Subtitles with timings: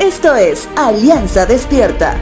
[0.00, 2.16] Esto es Alianza Despierta.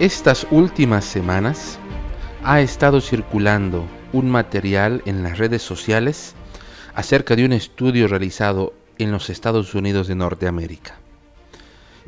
[0.00, 1.78] Estas últimas semanas
[2.42, 6.34] ha estado circulando un material en las redes sociales
[6.96, 10.96] acerca de un estudio realizado en los Estados Unidos de Norteamérica.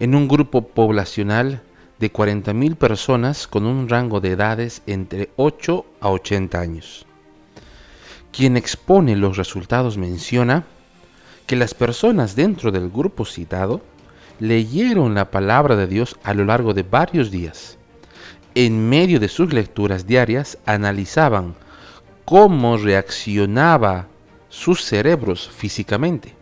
[0.00, 1.62] En un grupo poblacional
[2.00, 7.07] de 40.000 personas con un rango de edades entre 8 a 80 años.
[8.38, 10.62] Quien expone los resultados menciona
[11.48, 13.80] que las personas dentro del grupo citado
[14.38, 17.78] leyeron la palabra de Dios a lo largo de varios días.
[18.54, 21.56] En medio de sus lecturas diarias analizaban
[22.24, 24.06] cómo reaccionaba
[24.48, 26.36] sus cerebros físicamente.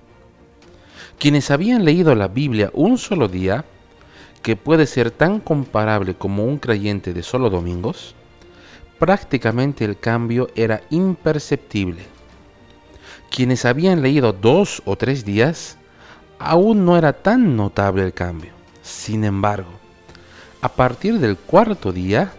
[1.19, 3.65] Quienes habían leído la Biblia un solo día,
[4.43, 8.15] que puede ser tan comparable como un creyente de solo domingos,
[8.99, 12.03] prácticamente el cambio era imperceptible.
[13.31, 15.77] Quienes habían leído dos o tres días,
[16.39, 18.53] aún no era tan notable el cambio.
[18.83, 19.71] Sin embargo,
[20.61, 22.33] a partir del cuarto día,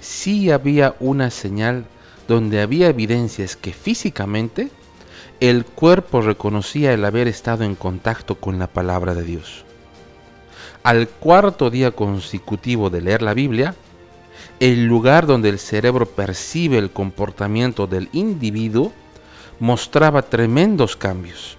[0.00, 1.86] sí había una señal
[2.28, 4.70] donde había evidencias que físicamente
[5.40, 9.64] el cuerpo reconocía el haber estado en contacto con la palabra de Dios.
[10.82, 13.74] Al cuarto día consecutivo de leer la Biblia,
[14.60, 18.92] el lugar donde el cerebro percibe el comportamiento del individuo
[19.58, 21.56] mostraba tremendos cambios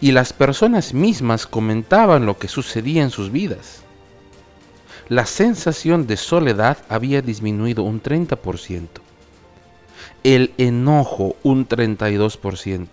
[0.00, 3.82] y las personas mismas comentaban lo que sucedía en sus vidas.
[5.08, 8.86] La sensación de soledad había disminuido un 30%
[10.24, 12.86] el enojo un 32%,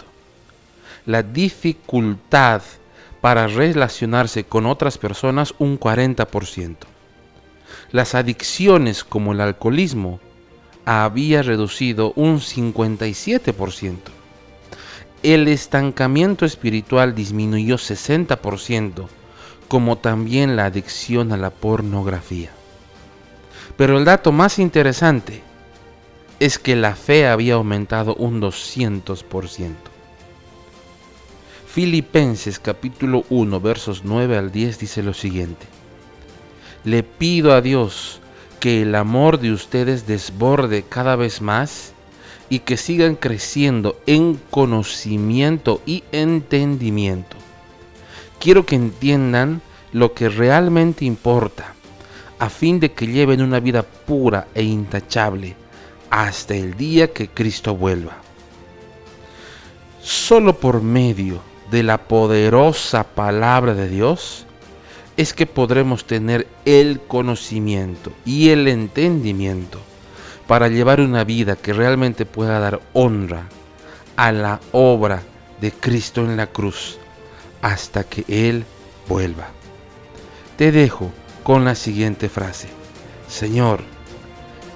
[1.06, 2.62] la dificultad
[3.22, 6.76] para relacionarse con otras personas un 40%.
[7.92, 10.20] Las adicciones como el alcoholismo
[10.86, 13.96] había reducido un 57%.
[15.24, 19.08] El estancamiento espiritual disminuyó 60%,
[19.68, 22.52] como también la adicción a la pornografía.
[23.78, 25.42] Pero el dato más interesante
[26.40, 29.74] es que la fe había aumentado un 200%.
[31.68, 35.66] Filipenses capítulo 1 versos 9 al 10 dice lo siguiente.
[36.86, 38.22] Le pido a Dios
[38.60, 41.94] que el amor de ustedes desborde cada vez más
[42.48, 47.38] y que sigan creciendo en conocimiento y entendimiento.
[48.40, 49.62] Quiero que entiendan
[49.94, 51.74] lo que realmente importa,
[52.38, 55.56] a fin de que lleven una vida pura e intachable
[56.12, 58.18] hasta el día que Cristo vuelva.
[60.02, 61.42] Solo por medio
[61.72, 64.46] de la poderosa palabra de Dios
[65.18, 69.80] es que podremos tener el conocimiento y el entendimiento
[70.48, 73.48] para llevar una vida que realmente pueda dar honra
[74.16, 75.24] a la obra
[75.62, 76.98] de Cristo en la cruz
[77.62, 78.66] hasta que Él
[79.08, 79.48] vuelva.
[80.58, 81.12] Te dejo
[81.44, 82.68] con la siguiente frase.
[83.28, 83.82] Señor,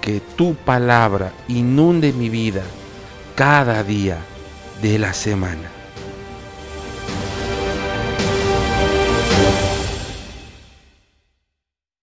[0.01, 2.63] que tu palabra inunde mi vida
[3.35, 4.17] cada día
[4.81, 5.78] de la semana.